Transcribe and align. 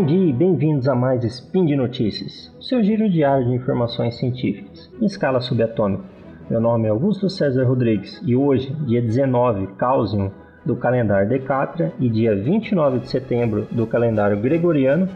Bom 0.00 0.06
dia 0.06 0.30
e 0.30 0.32
bem-vindos 0.32 0.88
a 0.88 0.94
mais 0.94 1.22
Spin 1.24 1.66
de 1.66 1.76
Notícias, 1.76 2.50
seu 2.58 2.82
giro 2.82 3.06
diário 3.10 3.44
de 3.44 3.52
informações 3.52 4.16
científicas, 4.16 4.90
em 4.98 5.04
escala 5.04 5.42
subatômica. 5.42 6.04
Meu 6.48 6.58
nome 6.58 6.86
é 6.86 6.90
Augusto 6.90 7.28
César 7.28 7.64
Rodrigues 7.64 8.18
e 8.24 8.34
hoje, 8.34 8.74
dia 8.86 9.02
19, 9.02 9.66
Causium, 9.76 10.30
do 10.64 10.74
calendário 10.74 11.28
Decátria 11.28 11.92
e 12.00 12.08
dia 12.08 12.34
29 12.34 13.00
de 13.00 13.10
setembro 13.10 13.68
do 13.70 13.86
calendário 13.86 14.40
Gregoriano, 14.40 15.06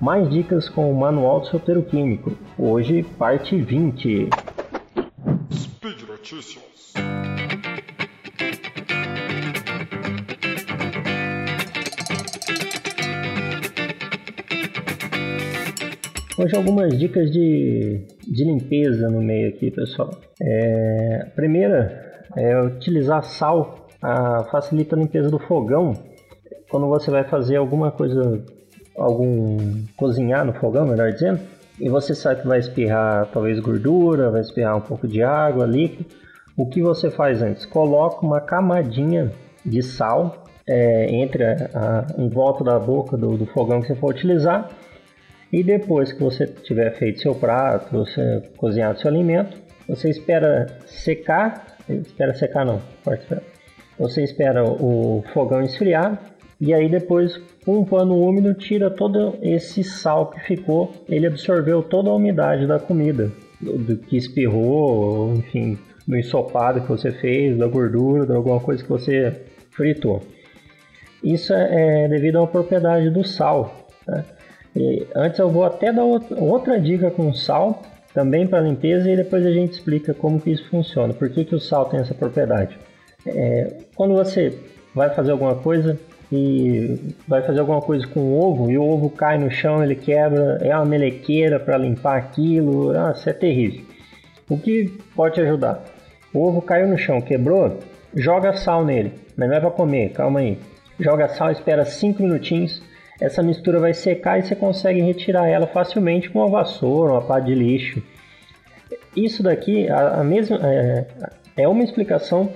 mais 0.00 0.30
dicas 0.30 0.70
com 0.70 0.90
o 0.90 0.98
Manual 0.98 1.40
do 1.40 1.46
Solteiro 1.48 1.82
Químico. 1.82 2.32
Hoje, 2.58 3.02
parte 3.02 3.60
20. 3.60 4.30
Speed 5.52 6.08
Notícias. 6.08 6.69
Hoje 16.42 16.56
algumas 16.56 16.98
dicas 16.98 17.30
de, 17.30 18.00
de 18.26 18.44
limpeza 18.44 19.10
no 19.10 19.20
meio 19.20 19.50
aqui, 19.50 19.70
pessoal. 19.70 20.10
É, 20.40 21.26
a 21.26 21.30
primeira 21.36 22.24
é 22.34 22.58
utilizar 22.62 23.22
sal, 23.22 23.86
a, 24.00 24.44
facilita 24.44 24.96
a 24.96 24.98
limpeza 24.98 25.28
do 25.28 25.38
fogão. 25.38 25.92
Quando 26.70 26.86
você 26.86 27.10
vai 27.10 27.24
fazer 27.24 27.56
alguma 27.56 27.92
coisa, 27.92 28.42
algum 28.96 29.84
cozinhar 29.98 30.46
no 30.46 30.54
fogão, 30.54 30.86
melhor 30.86 31.12
dizendo, 31.12 31.40
e 31.78 31.90
você 31.90 32.14
sabe 32.14 32.40
que 32.40 32.48
vai 32.48 32.58
espirrar 32.58 33.28
talvez 33.30 33.60
gordura, 33.60 34.30
vai 34.30 34.40
espirrar 34.40 34.78
um 34.78 34.80
pouco 34.80 35.06
de 35.06 35.22
água, 35.22 35.66
líquido. 35.66 36.06
O 36.56 36.70
que 36.70 36.80
você 36.80 37.10
faz 37.10 37.42
antes? 37.42 37.66
Coloca 37.66 38.24
uma 38.24 38.40
camadinha 38.40 39.30
de 39.62 39.82
sal 39.82 40.44
é, 40.66 41.14
entre 41.16 41.44
a, 41.44 41.56
a, 41.74 42.06
em 42.16 42.30
volta 42.30 42.64
da 42.64 42.78
boca 42.78 43.14
do, 43.14 43.36
do 43.36 43.44
fogão 43.44 43.82
que 43.82 43.88
você 43.88 43.94
for 43.94 44.14
utilizar 44.14 44.70
e 45.52 45.62
depois 45.62 46.12
que 46.12 46.22
você 46.22 46.46
tiver 46.46 46.92
feito 46.96 47.20
seu 47.20 47.34
prato, 47.34 47.90
você 47.92 48.42
cozinhado 48.56 49.00
seu 49.00 49.10
alimento, 49.10 49.58
você 49.88 50.08
espera 50.08 50.66
secar, 50.86 51.76
espera 51.88 52.34
secar 52.34 52.64
não. 52.64 52.80
Você 53.98 54.22
espera 54.22 54.64
o 54.64 55.24
fogão 55.32 55.62
esfriar 55.62 56.20
e 56.60 56.72
aí 56.72 56.88
depois 56.88 57.36
com 57.64 57.78
um 57.78 57.84
pano 57.84 58.16
úmido 58.16 58.54
tira 58.54 58.90
todo 58.90 59.38
esse 59.42 59.82
sal 59.82 60.30
que 60.30 60.40
ficou, 60.40 60.92
ele 61.08 61.26
absorveu 61.26 61.82
toda 61.82 62.10
a 62.10 62.14
umidade 62.14 62.66
da 62.66 62.78
comida, 62.78 63.32
do, 63.60 63.76
do 63.78 63.96
que 63.96 64.16
espirrou, 64.16 65.34
enfim, 65.34 65.78
do 66.06 66.16
ensopado 66.16 66.82
que 66.82 66.88
você 66.88 67.10
fez, 67.10 67.58
da 67.58 67.66
gordura, 67.66 68.26
de 68.26 68.32
alguma 68.32 68.60
coisa 68.60 68.82
que 68.82 68.88
você 68.88 69.42
fritou. 69.70 70.22
Isso 71.24 71.52
é, 71.52 72.04
é 72.04 72.08
devido 72.08 72.36
a 72.36 72.42
uma 72.42 72.46
propriedade 72.46 73.10
do 73.10 73.24
sal. 73.24 73.88
Tá? 74.06 74.24
E 74.74 75.06
antes 75.14 75.38
eu 75.38 75.48
vou 75.50 75.64
até 75.64 75.92
dar 75.92 76.04
outra 76.04 76.80
dica 76.80 77.10
com 77.10 77.32
sal, 77.32 77.82
também 78.14 78.46
para 78.46 78.60
limpeza, 78.60 79.10
e 79.10 79.16
depois 79.16 79.44
a 79.44 79.50
gente 79.50 79.72
explica 79.72 80.14
como 80.14 80.40
que 80.40 80.50
isso 80.50 80.68
funciona, 80.68 81.12
por 81.12 81.28
que, 81.28 81.44
que 81.44 81.54
o 81.54 81.60
sal 81.60 81.86
tem 81.86 82.00
essa 82.00 82.14
propriedade. 82.14 82.78
É, 83.26 83.78
quando 83.94 84.14
você 84.14 84.56
vai 84.94 85.10
fazer 85.10 85.32
alguma 85.32 85.56
coisa 85.56 85.98
e 86.32 87.14
vai 87.26 87.42
fazer 87.42 87.60
alguma 87.60 87.80
coisa 87.80 88.06
com 88.06 88.38
ovo 88.38 88.70
e 88.70 88.78
o 88.78 88.84
ovo 88.84 89.10
cai 89.10 89.38
no 89.38 89.50
chão, 89.50 89.82
ele 89.82 89.96
quebra, 89.96 90.58
é 90.62 90.74
uma 90.74 90.84
melequeira 90.84 91.58
para 91.58 91.76
limpar 91.76 92.16
aquilo, 92.16 92.90
ah, 92.96 93.12
isso 93.14 93.28
é 93.28 93.32
terrível. 93.32 93.84
O 94.48 94.58
que 94.58 94.92
pode 95.14 95.40
ajudar? 95.40 95.84
O 96.32 96.46
ovo 96.46 96.62
caiu 96.62 96.88
no 96.88 96.98
chão, 96.98 97.20
quebrou, 97.20 97.78
joga 98.14 98.52
sal 98.52 98.84
nele, 98.84 99.12
mas 99.36 99.48
não 99.48 99.56
é 99.56 99.60
para 99.60 99.70
comer, 99.70 100.10
calma 100.10 100.40
aí. 100.40 100.58
Joga 100.98 101.28
sal, 101.28 101.50
espera 101.50 101.84
5 101.84 102.22
minutinhos, 102.22 102.82
essa 103.20 103.42
mistura 103.42 103.78
vai 103.78 103.92
secar 103.92 104.38
e 104.38 104.42
você 104.42 104.56
consegue 104.56 105.00
retirar 105.02 105.46
ela 105.46 105.66
facilmente 105.66 106.30
com 106.30 106.38
uma 106.38 106.48
vassoura, 106.48 107.12
uma 107.12 107.22
pá 107.22 107.38
de 107.38 107.54
lixo. 107.54 108.02
Isso 109.14 109.42
daqui 109.42 109.88
a, 109.88 110.20
a 110.20 110.24
mesma, 110.24 110.58
é, 110.62 111.06
é 111.56 111.68
uma 111.68 111.84
explicação 111.84 112.50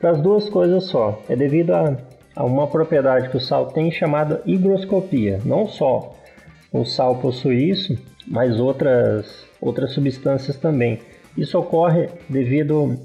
para 0.00 0.10
as 0.10 0.20
duas 0.20 0.48
coisas 0.48 0.84
só. 0.84 1.22
É 1.28 1.36
devido 1.36 1.72
a, 1.72 1.96
a 2.34 2.44
uma 2.44 2.66
propriedade 2.66 3.28
que 3.28 3.36
o 3.36 3.40
sal 3.40 3.66
tem 3.66 3.90
chamada 3.90 4.42
higroscopia. 4.44 5.40
Não 5.44 5.68
só 5.68 6.14
o 6.72 6.84
sal 6.84 7.16
possui 7.16 7.70
isso, 7.70 7.96
mas 8.26 8.58
outras, 8.58 9.46
outras 9.60 9.92
substâncias 9.92 10.56
também. 10.56 10.98
Isso 11.36 11.58
ocorre 11.58 12.08
devido 12.28 12.98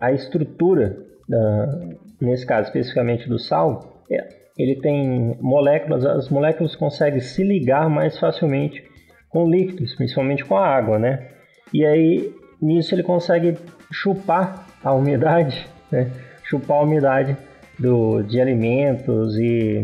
à 0.00 0.12
estrutura, 0.12 0.96
da, 1.28 1.78
nesse 2.20 2.46
caso 2.46 2.68
especificamente 2.68 3.28
do 3.28 3.38
sal, 3.38 4.02
é, 4.10 4.43
ele 4.56 4.76
tem 4.76 5.36
moléculas, 5.40 6.04
as 6.04 6.28
moléculas 6.28 6.76
conseguem 6.76 7.20
se 7.20 7.42
ligar 7.42 7.88
mais 7.88 8.18
facilmente 8.18 8.84
com 9.28 9.50
líquidos, 9.50 9.94
principalmente 9.94 10.44
com 10.44 10.56
a 10.56 10.66
água, 10.66 10.98
né? 10.98 11.28
E 11.72 11.84
aí 11.84 12.32
nisso 12.62 12.94
ele 12.94 13.02
consegue 13.02 13.56
chupar 13.92 14.66
a 14.82 14.92
umidade, 14.92 15.66
né? 15.90 16.10
Chupar 16.44 16.78
a 16.78 16.82
umidade 16.82 17.36
do, 17.78 18.22
de 18.22 18.40
alimentos 18.40 19.36
e, 19.38 19.82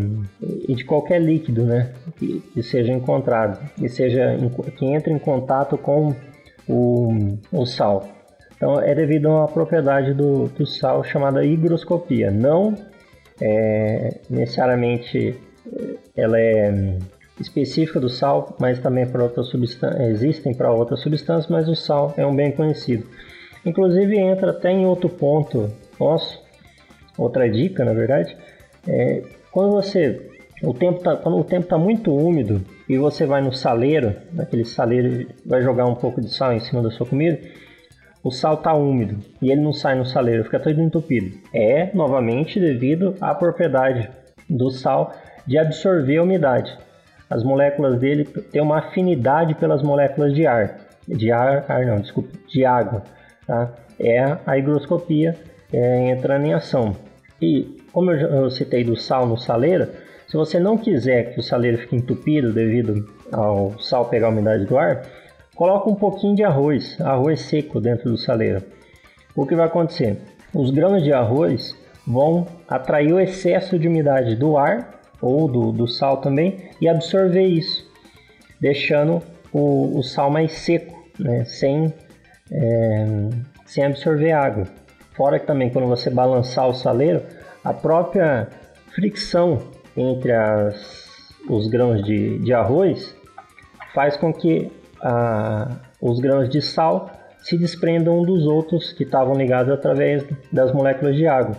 e 0.68 0.74
de 0.74 0.84
qualquer 0.84 1.20
líquido, 1.20 1.64
né? 1.64 1.92
Que, 2.16 2.40
que 2.52 2.62
seja 2.62 2.92
encontrado, 2.92 3.58
que 3.74 3.88
seja 3.88 4.36
que 4.76 4.84
entre 4.86 5.12
em 5.12 5.18
contato 5.18 5.76
com 5.76 6.14
o, 6.68 7.38
o 7.50 7.66
sal. 7.66 8.08
Então 8.54 8.80
é 8.80 8.94
devido 8.94 9.26
a 9.26 9.40
uma 9.40 9.48
propriedade 9.48 10.14
do, 10.14 10.46
do 10.46 10.64
sal 10.64 11.02
chamada 11.02 11.44
higroscopia, 11.44 12.30
não 12.30 12.74
é, 13.40 14.20
necessariamente 14.28 15.36
ela 16.16 16.38
é 16.38 16.98
específica 17.38 17.98
do 17.98 18.08
sal, 18.08 18.54
mas 18.60 18.78
também 18.78 19.06
para 19.06 19.22
outras 19.22 19.48
substâncias, 19.48 20.10
existem 20.10 20.54
para 20.54 20.70
outras 20.70 21.00
substâncias, 21.00 21.48
mas 21.48 21.68
o 21.68 21.74
sal 21.74 22.12
é 22.16 22.26
um 22.26 22.34
bem 22.34 22.52
conhecido. 22.52 23.06
Inclusive 23.64 24.18
entra 24.18 24.50
até 24.50 24.70
em 24.70 24.86
outro 24.86 25.08
ponto 25.08 25.70
nosso, 25.98 26.42
outra 27.16 27.48
dica 27.48 27.84
na 27.84 27.92
verdade, 27.92 28.36
é, 28.86 29.22
quando 29.50 29.72
você 29.72 30.28
o 30.62 30.74
tempo 30.74 31.00
tá, 31.00 31.16
quando 31.16 31.38
o 31.38 31.44
tempo 31.44 31.64
está 31.64 31.78
muito 31.78 32.14
úmido 32.14 32.60
e 32.86 32.98
você 32.98 33.24
vai 33.24 33.40
no 33.40 33.52
saleiro, 33.52 34.14
naquele 34.32 34.64
saleiro, 34.64 35.26
vai 35.44 35.62
jogar 35.62 35.86
um 35.86 35.94
pouco 35.94 36.20
de 36.20 36.28
sal 36.28 36.52
em 36.52 36.60
cima 36.60 36.82
da 36.82 36.90
sua 36.90 37.06
comida, 37.06 37.40
o 38.22 38.30
sal 38.30 38.54
está 38.54 38.74
úmido 38.74 39.18
e 39.40 39.50
ele 39.50 39.60
não 39.60 39.72
sai 39.72 39.94
no 39.94 40.04
saleiro, 40.04 40.44
fica 40.44 40.60
todo 40.60 40.80
entupido. 40.80 41.36
É, 41.54 41.90
novamente, 41.94 42.60
devido 42.60 43.14
à 43.20 43.34
propriedade 43.34 44.10
do 44.48 44.70
sal 44.70 45.14
de 45.46 45.58
absorver 45.58 46.18
a 46.18 46.22
umidade. 46.22 46.76
As 47.28 47.42
moléculas 47.42 47.98
dele 47.98 48.24
têm 48.24 48.60
uma 48.60 48.78
afinidade 48.78 49.54
pelas 49.54 49.82
moléculas 49.82 50.34
de 50.34 50.46
ar. 50.46 50.80
De 51.06 51.30
ar, 51.30 51.64
ar 51.68 51.86
não, 51.86 52.00
desculpa, 52.00 52.30
de 52.48 52.64
água. 52.64 53.04
Tá? 53.46 53.72
É 53.98 54.36
a 54.46 54.58
higroscopia 54.58 55.36
é, 55.72 56.10
entrando 56.10 56.46
em 56.46 56.54
ação. 56.54 56.96
E, 57.40 57.78
como 57.92 58.10
eu, 58.10 58.18
eu 58.18 58.50
citei 58.50 58.84
do 58.84 58.96
sal 58.96 59.26
no 59.26 59.38
saleiro, 59.38 59.88
se 60.26 60.36
você 60.36 60.60
não 60.60 60.76
quiser 60.76 61.32
que 61.32 61.40
o 61.40 61.42
saleiro 61.42 61.78
fique 61.78 61.96
entupido 61.96 62.52
devido 62.52 63.08
ao 63.32 63.78
sal 63.80 64.08
pegar 64.08 64.26
a 64.26 64.30
umidade 64.30 64.64
do 64.66 64.76
ar, 64.76 65.02
Coloca 65.60 65.90
um 65.90 65.94
pouquinho 65.94 66.34
de 66.34 66.42
arroz, 66.42 66.98
arroz 67.02 67.42
seco 67.42 67.82
dentro 67.82 68.08
do 68.08 68.16
saleiro. 68.16 68.62
O 69.36 69.44
que 69.44 69.54
vai 69.54 69.66
acontecer? 69.66 70.16
Os 70.54 70.70
grãos 70.70 71.02
de 71.04 71.12
arroz 71.12 71.76
vão 72.06 72.46
atrair 72.66 73.12
o 73.12 73.20
excesso 73.20 73.78
de 73.78 73.86
umidade 73.86 74.36
do 74.36 74.56
ar 74.56 75.02
ou 75.20 75.46
do, 75.46 75.70
do 75.70 75.86
sal 75.86 76.16
também 76.16 76.70
e 76.80 76.88
absorver 76.88 77.44
isso, 77.44 77.86
deixando 78.58 79.22
o, 79.52 79.98
o 79.98 80.02
sal 80.02 80.30
mais 80.30 80.50
seco, 80.52 80.98
né? 81.18 81.44
sem, 81.44 81.92
é, 82.50 83.06
sem 83.66 83.84
absorver 83.84 84.32
água. 84.32 84.66
Fora 85.12 85.38
que 85.38 85.46
também 85.46 85.68
quando 85.68 85.88
você 85.88 86.08
balançar 86.08 86.70
o 86.70 86.72
saleiro, 86.72 87.22
a 87.62 87.74
própria 87.74 88.48
fricção 88.94 89.58
entre 89.94 90.32
as, 90.32 91.06
os 91.50 91.68
grãos 91.68 92.02
de, 92.02 92.38
de 92.38 92.54
arroz 92.54 93.14
faz 93.92 94.16
com 94.16 94.32
que 94.32 94.79
a, 95.02 95.76
os 96.00 96.20
grãos 96.20 96.48
de 96.48 96.60
sal 96.60 97.10
se 97.42 97.56
desprendam 97.56 98.18
um 98.20 98.22
dos 98.22 98.46
outros 98.46 98.92
que 98.92 99.02
estavam 99.02 99.34
ligados 99.34 99.72
através 99.72 100.24
das 100.52 100.72
moléculas 100.72 101.16
de 101.16 101.26
água. 101.26 101.56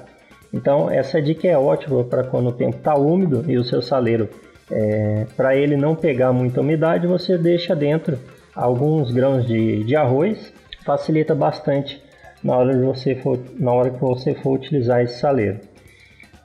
Então 0.54 0.90
essa 0.90 1.22
dica 1.22 1.48
é 1.48 1.58
ótima 1.58 2.04
para 2.04 2.24
quando 2.24 2.50
o 2.50 2.52
tempo 2.52 2.78
está 2.78 2.96
úmido 2.96 3.44
e 3.50 3.58
o 3.58 3.64
seu 3.64 3.82
saleiro, 3.82 4.30
é, 4.70 5.26
para 5.36 5.56
ele 5.56 5.76
não 5.76 5.96
pegar 5.96 6.32
muita 6.32 6.62
umidade, 6.62 7.08
você 7.08 7.38
deixa 7.38 7.76
dentro 7.76 8.18
alguns 8.56 9.12
grãos 9.12 9.46
de, 9.46 9.84
de 9.84 9.96
arroz, 9.96 10.54
facilita 10.86 11.34
bastante 11.34 12.02
na 12.44 12.58
hora, 12.58 12.76
de 12.76 12.84
você 12.84 13.16
for, 13.16 13.40
na 13.60 13.72
hora 13.72 13.90
que 13.92 14.00
você 14.00 14.34
for 14.34 14.54
utilizar 14.54 15.02
esse 15.02 15.20
saleiro. 15.20 15.60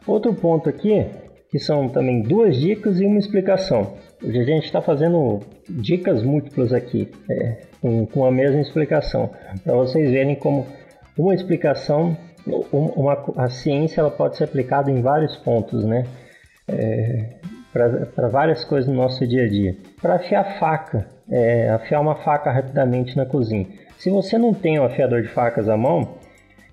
Outro 0.06 0.34
ponto 0.34 0.68
aqui, 0.68 1.06
que 1.50 1.58
são 1.58 1.88
também 1.88 2.22
duas 2.22 2.56
dicas 2.56 3.00
e 3.00 3.06
uma 3.06 3.18
explicação. 3.18 3.94
Hoje 4.22 4.38
a 4.38 4.44
gente 4.44 4.64
está 4.64 4.80
fazendo 4.80 5.40
dicas 5.68 6.22
múltiplas 6.22 6.72
aqui, 6.72 7.10
é, 7.30 7.58
com, 7.82 8.06
com, 8.06 8.24
a 8.24 8.30
mesma 8.30 8.60
explicação, 8.60 9.30
para 9.62 9.74
vocês 9.74 10.10
verem 10.10 10.34
como 10.34 10.66
uma 11.18 11.34
explicação, 11.34 12.16
uma, 12.72 13.24
a 13.36 13.50
ciência 13.50 14.00
ela 14.00 14.10
pode 14.10 14.38
ser 14.38 14.44
aplicada 14.44 14.90
em 14.90 15.02
vários 15.02 15.36
pontos, 15.36 15.84
né? 15.84 16.04
É, 16.66 17.36
para 17.72 18.28
várias 18.28 18.64
coisas 18.64 18.88
no 18.88 18.96
nosso 18.96 19.26
dia 19.26 19.44
a 19.44 19.48
dia. 19.48 19.76
Para 20.00 20.14
afiar 20.14 20.58
faca, 20.58 21.06
é, 21.30 21.68
afiar 21.68 22.00
uma 22.00 22.16
faca 22.16 22.50
rapidamente 22.50 23.14
na 23.16 23.26
cozinha. 23.26 23.66
Se 23.98 24.08
você 24.08 24.38
não 24.38 24.54
tem 24.54 24.80
um 24.80 24.84
afiador 24.84 25.20
de 25.20 25.28
facas 25.28 25.68
à 25.68 25.76
mão, 25.76 26.14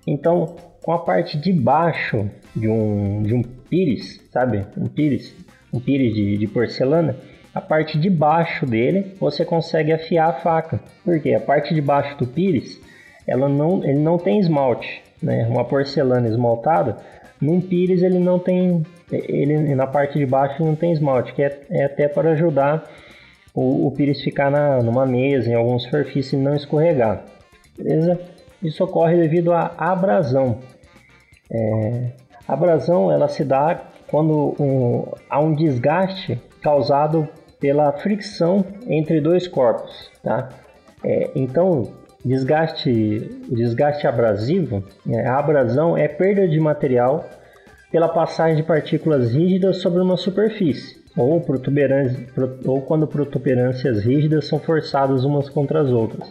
então 0.06 0.56
com 0.82 0.92
a 0.92 0.98
parte 0.98 1.36
de 1.38 1.52
baixo 1.52 2.28
de 2.56 2.68
um, 2.68 3.22
de 3.22 3.34
um 3.34 3.42
pires, 3.42 4.20
sabe? 4.32 4.64
Um 4.78 4.86
pires, 4.86 5.34
um 5.72 5.78
pires 5.78 6.14
de, 6.14 6.38
de 6.38 6.46
porcelana, 6.46 7.16
a 7.54 7.60
parte 7.60 7.98
de 7.98 8.10
baixo 8.10 8.66
dele 8.66 9.14
você 9.20 9.44
consegue 9.44 9.92
afiar 9.92 10.30
a 10.30 10.32
faca. 10.32 10.80
Porque 11.04 11.32
a 11.32 11.40
parte 11.40 11.72
de 11.72 11.80
baixo 11.80 12.18
do 12.18 12.26
pires, 12.26 12.80
ela 13.26 13.48
não, 13.48 13.84
ele 13.84 14.00
não 14.00 14.18
tem 14.18 14.40
esmalte, 14.40 15.02
né? 15.22 15.46
Uma 15.48 15.64
porcelana 15.64 16.28
esmaltada, 16.28 16.96
num 17.40 17.60
pires 17.60 18.02
ele 18.02 18.18
não 18.18 18.38
tem, 18.38 18.82
ele 19.10 19.74
na 19.74 19.86
parte 19.86 20.18
de 20.18 20.26
baixo 20.26 20.64
não 20.64 20.74
tem 20.74 20.92
esmalte, 20.92 21.32
que 21.32 21.42
é, 21.42 21.60
é 21.70 21.84
até 21.84 22.08
para 22.08 22.32
ajudar 22.32 22.84
o, 23.54 23.86
o 23.86 23.92
pires 23.92 24.20
ficar 24.20 24.50
na, 24.50 24.82
numa 24.82 25.06
mesa, 25.06 25.50
em 25.50 25.54
alguma 25.54 25.78
superfície 25.78 26.34
e 26.34 26.38
não 26.38 26.54
escorregar. 26.56 27.24
Beleza? 27.78 28.20
Isso 28.62 28.82
ocorre 28.82 29.16
devido 29.16 29.52
à 29.52 29.74
abrasão. 29.78 30.58
É, 31.50 32.06
a 32.48 32.52
abrasão 32.52 33.12
ela 33.12 33.28
se 33.28 33.44
dá 33.44 33.80
quando 34.08 34.56
um, 34.58 35.04
há 35.28 35.38
um 35.38 35.54
desgaste 35.54 36.40
causado 36.62 37.28
pela 37.64 37.90
fricção 37.92 38.62
entre 38.86 39.22
dois 39.22 39.48
corpos, 39.48 40.10
tá? 40.22 40.50
É, 41.02 41.30
então, 41.34 41.94
desgaste, 42.22 42.90
desgaste 43.48 44.06
abrasivo, 44.06 44.84
é, 45.08 45.26
a 45.26 45.38
abrasão 45.38 45.96
é 45.96 46.06
perda 46.06 46.46
de 46.46 46.60
material 46.60 47.26
pela 47.90 48.06
passagem 48.10 48.56
de 48.56 48.62
partículas 48.62 49.32
rígidas 49.32 49.78
sobre 49.78 50.02
uma 50.02 50.18
superfície, 50.18 51.02
ou, 51.16 51.42
ou 52.66 52.82
quando 52.82 53.06
protuberâncias 53.06 54.04
rígidas 54.04 54.46
são 54.46 54.58
forçadas 54.58 55.24
umas 55.24 55.48
contra 55.48 55.80
as 55.80 55.88
outras. 55.88 56.30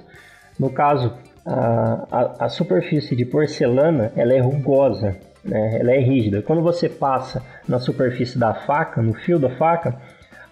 No 0.60 0.70
caso, 0.70 1.14
a, 1.44 2.06
a, 2.12 2.46
a 2.46 2.50
superfície 2.50 3.16
de 3.16 3.26
porcelana 3.26 4.12
ela 4.16 4.34
é 4.34 4.40
rugosa, 4.40 5.16
né? 5.44 5.80
ela 5.80 5.94
é 5.94 5.98
rígida. 5.98 6.44
Quando 6.44 6.62
você 6.62 6.88
passa 6.88 7.42
na 7.68 7.80
superfície 7.80 8.38
da 8.38 8.54
faca, 8.54 9.02
no 9.02 9.16
fio 9.16 9.40
da 9.40 9.50
faca, 9.50 9.98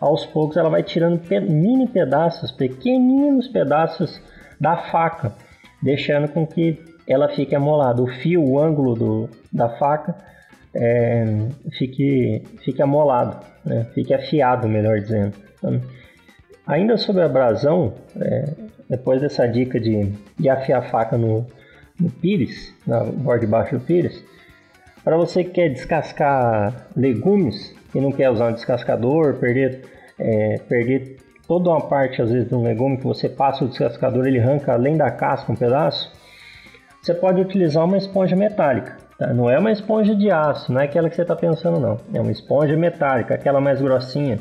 aos 0.01 0.25
poucos 0.25 0.57
ela 0.57 0.69
vai 0.69 0.81
tirando 0.81 1.21
mini 1.47 1.87
pedaços, 1.87 2.51
pequeninos 2.51 3.47
pedaços 3.47 4.19
da 4.59 4.75
faca, 4.75 5.33
deixando 5.81 6.27
com 6.27 6.45
que 6.45 6.83
ela 7.07 7.29
fique 7.29 7.55
amolada. 7.55 8.01
O 8.01 8.07
fio, 8.07 8.43
o 8.43 8.59
ângulo 8.59 8.95
do, 8.95 9.29
da 9.53 9.69
faca 9.69 10.15
é, 10.73 11.23
fique, 11.77 12.43
fique 12.63 12.81
amolado, 12.81 13.45
né? 13.63 13.85
fique 13.93 14.11
afiado, 14.11 14.67
melhor 14.67 14.99
dizendo. 14.99 15.33
Então, 15.57 15.79
ainda 16.65 16.97
sobre 16.97 17.21
a 17.21 17.25
abrasão, 17.25 17.93
é, 18.19 18.49
depois 18.89 19.21
dessa 19.21 19.47
dica 19.47 19.79
de, 19.79 20.11
de 20.37 20.49
afiar 20.49 20.79
a 20.79 20.89
faca 20.89 21.15
no, 21.15 21.45
no 21.99 22.09
pires, 22.09 22.73
na 22.87 23.03
borda 23.03 23.45
de 23.45 23.47
baixo 23.47 23.77
do 23.77 23.85
pires, 23.85 24.23
para 25.03 25.15
você 25.15 25.43
que 25.43 25.51
quer 25.51 25.69
descascar 25.69 26.87
legumes 26.95 27.75
e 27.93 27.99
não 27.99 28.11
quer 28.11 28.29
usar 28.29 28.49
um 28.49 28.53
descascador, 28.53 29.35
perder, 29.35 29.81
é, 30.19 30.59
perder 30.67 31.17
toda 31.47 31.69
uma 31.69 31.81
parte 31.81 32.21
às 32.21 32.31
vezes 32.31 32.47
de 32.47 32.55
um 32.55 32.63
legume 32.63 32.97
que 32.97 33.03
você 33.03 33.27
passa 33.27 33.65
o 33.65 33.67
descascador, 33.67 34.25
ele 34.25 34.39
arranca 34.39 34.73
além 34.73 34.95
da 34.95 35.11
casca 35.11 35.51
um 35.51 35.55
pedaço, 35.55 36.11
você 37.01 37.13
pode 37.13 37.41
utilizar 37.41 37.83
uma 37.83 37.97
esponja 37.97 38.35
metálica. 38.35 38.97
Tá? 39.17 39.33
Não 39.33 39.49
é 39.49 39.57
uma 39.57 39.71
esponja 39.71 40.15
de 40.15 40.29
aço, 40.31 40.71
não 40.71 40.79
é 40.79 40.85
aquela 40.85 41.09
que 41.09 41.15
você 41.15 41.23
está 41.23 41.35
pensando 41.35 41.79
não. 41.79 41.99
É 42.13 42.21
uma 42.21 42.31
esponja 42.31 42.77
metálica, 42.77 43.33
aquela 43.33 43.59
mais 43.59 43.81
grossinha. 43.81 44.39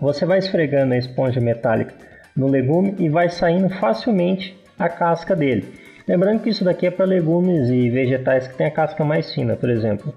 Você 0.00 0.24
vai 0.24 0.38
esfregando 0.38 0.94
a 0.94 0.98
esponja 0.98 1.40
metálica 1.40 1.94
no 2.36 2.46
legume 2.48 2.94
e 2.98 3.08
vai 3.08 3.28
saindo 3.28 3.68
facilmente 3.68 4.56
a 4.78 4.88
casca 4.88 5.34
dele. 5.34 5.74
Lembrando 6.06 6.42
que 6.42 6.50
isso 6.50 6.64
daqui 6.64 6.86
é 6.86 6.90
para 6.90 7.04
legumes 7.04 7.68
e 7.70 7.88
vegetais 7.88 8.46
que 8.46 8.54
tem 8.54 8.66
a 8.66 8.70
casca 8.70 9.04
mais 9.04 9.32
fina, 9.32 9.56
por 9.56 9.70
exemplo, 9.70 10.14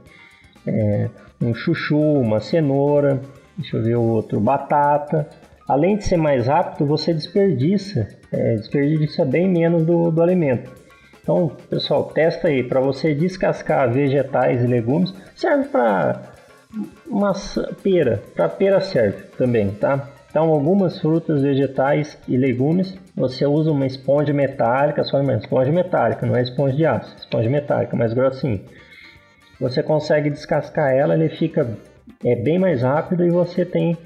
é, 0.67 1.09
um 1.41 1.53
chuchu, 1.53 1.99
uma 1.99 2.39
cenoura, 2.39 3.21
deixa 3.57 3.77
eu 3.77 3.83
ver 3.83 3.95
o 3.95 4.03
outro, 4.03 4.39
batata. 4.39 5.27
Além 5.67 5.97
de 5.97 6.05
ser 6.05 6.17
mais 6.17 6.47
rápido, 6.47 6.85
você 6.85 7.13
desperdiça, 7.13 8.07
é, 8.31 8.55
desperdiça 8.55 9.25
bem 9.25 9.49
menos 9.49 9.85
do, 9.85 10.11
do 10.11 10.21
alimento. 10.21 10.71
Então, 11.21 11.51
pessoal, 11.69 12.05
testa 12.05 12.47
aí 12.47 12.63
para 12.63 12.79
você 12.79 13.13
descascar 13.13 13.91
vegetais 13.91 14.63
e 14.63 14.67
legumes. 14.67 15.13
Serve 15.35 15.65
para 15.65 16.21
maçã, 17.05 17.67
pera, 17.83 18.21
para 18.33 18.47
pera 18.47 18.79
serve 18.79 19.23
também, 19.37 19.71
tá? 19.71 20.09
Então, 20.29 20.49
algumas 20.49 20.99
frutas, 20.99 21.41
vegetais 21.41 22.17
e 22.27 22.37
legumes, 22.37 22.97
você 23.15 23.45
usa 23.45 23.71
uma 23.71 23.85
esponja 23.85 24.31
metálica, 24.33 25.03
só 25.03 25.19
uma 25.19 25.33
esponja 25.33 25.71
metálica, 25.71 26.25
não 26.25 26.35
é 26.35 26.41
esponja 26.41 26.75
de 26.75 26.85
aço, 26.85 27.15
esponja 27.17 27.49
metálica, 27.49 27.95
mais 27.97 28.13
grossinha. 28.13 28.61
Você 29.59 29.81
consegue 29.81 30.29
descascar 30.29 30.93
ela, 30.93 31.15
ele 31.15 31.29
fica 31.29 31.67
é 32.23 32.35
bem 32.35 32.57
mais 32.57 32.81
rápido 32.81 33.25
e 33.25 33.29
você 33.29 33.65
tem 33.65 33.97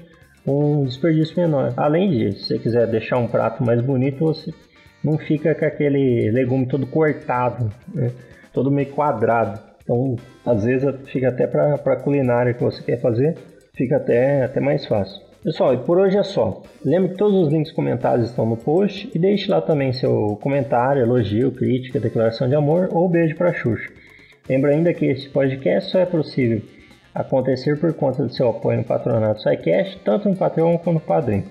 um 0.46 0.84
desperdício 0.84 1.36
menor. 1.40 1.72
Além 1.76 2.10
disso, 2.10 2.40
se 2.40 2.46
você 2.48 2.58
quiser 2.58 2.86
deixar 2.86 3.18
um 3.18 3.28
prato 3.28 3.62
mais 3.64 3.80
bonito, 3.80 4.24
você 4.24 4.52
não 5.02 5.18
fica 5.18 5.54
com 5.54 5.64
aquele 5.64 6.30
legume 6.30 6.66
todo 6.66 6.86
cortado, 6.86 7.70
né? 7.94 8.10
todo 8.52 8.70
meio 8.70 8.90
quadrado. 8.90 9.60
Então, 9.82 10.16
às 10.44 10.64
vezes 10.64 10.88
fica 11.10 11.28
até 11.28 11.46
para 11.46 11.74
a 11.74 11.96
culinária 11.96 12.54
que 12.54 12.62
você 12.62 12.82
quer 12.82 13.00
fazer, 13.00 13.36
fica 13.74 13.96
até, 13.96 14.44
até 14.44 14.60
mais 14.60 14.86
fácil. 14.86 15.20
Pessoal, 15.42 15.74
e 15.74 15.78
por 15.78 15.98
hoje 15.98 16.16
é 16.16 16.22
só. 16.22 16.62
Lembre 16.84 17.10
que 17.10 17.16
todos 17.16 17.46
os 17.46 17.52
links 17.52 17.72
comentados 17.72 18.30
estão 18.30 18.46
no 18.46 18.56
post 18.56 19.10
e 19.12 19.18
deixe 19.18 19.50
lá 19.50 19.60
também 19.60 19.92
seu 19.92 20.38
comentário, 20.40 21.02
elogio, 21.02 21.50
crítica, 21.50 21.98
declaração 21.98 22.48
de 22.48 22.54
amor 22.54 22.88
ou 22.92 23.08
beijo 23.08 23.34
para 23.36 23.52
Xuxa. 23.52 23.90
Lembra 24.52 24.72
ainda 24.72 24.92
que 24.92 25.06
este 25.06 25.30
podcast 25.30 25.90
só 25.90 26.00
é 26.00 26.04
possível 26.04 26.60
acontecer 27.14 27.80
por 27.80 27.94
conta 27.94 28.22
do 28.22 28.34
seu 28.34 28.50
apoio 28.50 28.76
no 28.76 28.84
patronato 28.84 29.40
SciCast, 29.40 29.98
tanto 30.04 30.28
no 30.28 30.36
Patreon 30.36 30.76
quanto 30.76 30.92
no 30.92 31.00
Padrim. 31.00 31.42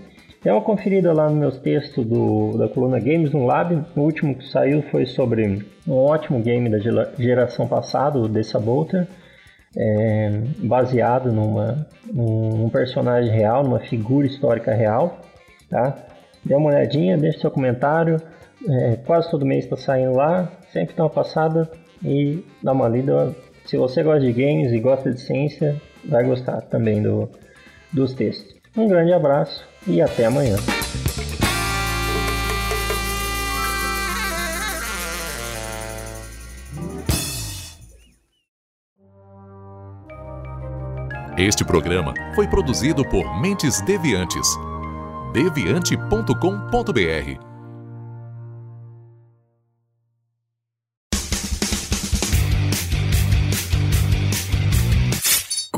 Dê 0.44 0.52
uma 0.52 0.62
conferida 0.62 1.12
lá 1.12 1.28
nos 1.28 1.40
meus 1.40 1.58
textos 1.58 2.06
do, 2.06 2.56
da 2.60 2.68
coluna 2.68 3.00
Games 3.00 3.32
no 3.32 3.44
Lab. 3.44 3.74
O 3.96 4.02
último 4.02 4.36
que 4.36 4.48
saiu 4.48 4.84
foi 4.84 5.08
sobre 5.08 5.66
um 5.88 5.94
ótimo 5.94 6.40
game 6.42 6.70
da 6.70 6.78
geração 7.18 7.68
passada, 7.68 8.20
o 8.20 8.30
The 8.30 8.44
Saboteur 8.44 9.08
é, 9.76 10.30
baseado 10.60 11.32
numa, 11.32 11.88
num 12.06 12.70
personagem 12.70 13.32
real, 13.32 13.64
numa 13.64 13.80
figura 13.80 14.28
histórica 14.28 14.76
real, 14.76 15.22
tá? 15.72 15.98
Dê 16.46 16.54
uma 16.54 16.70
olhadinha, 16.70 17.18
deixe 17.18 17.40
seu 17.40 17.50
comentário. 17.50 18.22
É, 18.70 18.96
quase 19.08 19.32
todo 19.32 19.44
mês 19.44 19.64
está 19.64 19.76
saindo 19.76 20.14
lá, 20.14 20.52
sempre 20.72 20.96
dá 20.96 21.06
uma 21.06 21.10
passada 21.10 21.68
e 22.04 22.44
dá 22.62 22.72
uma 22.72 22.88
lida. 22.88 23.36
Se 23.66 23.78
você 23.78 24.04
gosta 24.04 24.22
de 24.22 24.34
games 24.34 24.72
e 24.72 24.80
gosta 24.80 25.12
de 25.12 25.22
ciência, 25.22 25.82
vai 26.06 26.24
gostar 26.24 26.62
também 26.62 27.02
do, 27.02 27.30
dos 27.92 28.14
textos. 28.14 28.56
Um 28.76 28.88
grande 28.88 29.14
abraço 29.14 29.66
e 29.88 30.02
até 30.02 30.26
amanhã. 30.26 30.56
Este 41.38 41.66
programa 41.66 42.14
foi 42.36 42.48
produzido 42.48 43.04
por 43.04 43.42
Mentes 43.42 43.82
Deviantes. 43.82 44.48
deviante.com.br. 45.34 47.51